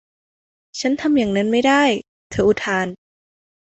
[0.79, 1.83] ฉันทำอย่างนั้นไม่ได้
[2.31, 2.87] เธออุทาน